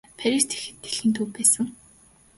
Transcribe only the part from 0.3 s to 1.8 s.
тэгэхэд ч дэлхийн төв байсан.